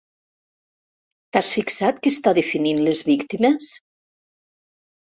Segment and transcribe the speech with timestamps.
[1.37, 3.73] T'has fixat que està definint les víctimes?